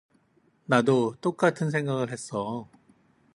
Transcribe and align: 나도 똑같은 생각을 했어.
나도 0.65 1.13
똑같은 1.21 1.69
생각을 1.69 2.09
했어. 2.11 2.67